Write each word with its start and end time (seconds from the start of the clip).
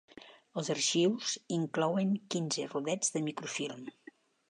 Els 0.61 0.71
arxius 0.75 1.35
inclouen 1.59 2.17
quinze 2.35 2.69
rodets 2.75 3.17
de 3.19 3.27
microfilm. 3.31 3.91